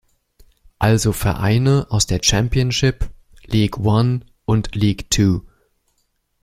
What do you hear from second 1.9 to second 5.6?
aus der Championship, League One und League Two.